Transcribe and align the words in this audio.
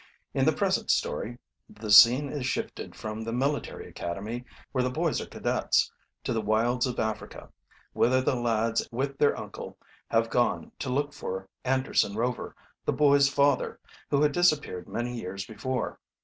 In 0.33 0.45
the 0.45 0.51
present 0.51 0.89
story 0.89 1.37
the 1.69 1.91
scene 1.91 2.27
is 2.27 2.47
shifted 2.47 2.95
from 2.95 3.21
the 3.21 3.31
military 3.31 3.87
academy, 3.87 4.45
where 4.71 4.83
the 4.83 4.89
boys 4.89 5.21
are 5.21 5.27
cadets, 5.27 5.91
to 6.23 6.33
the 6.33 6.41
wilds 6.41 6.87
of 6.87 6.97
Africa, 6.99 7.51
whither 7.93 8.19
the 8.19 8.35
lads 8.35 8.89
with 8.91 9.19
their 9.19 9.37
uncle 9.37 9.77
have 10.07 10.31
gone 10.31 10.71
to 10.79 10.89
look 10.89 11.13
for 11.13 11.47
Anderson 11.63 12.15
Rover, 12.15 12.55
the 12.83 12.91
boys' 12.93 13.29
father, 13.29 13.79
who 14.09 14.23
had 14.23 14.31
disappeared 14.31 14.89
many 14.89 15.19
years 15.19 15.45
before. 15.45 15.99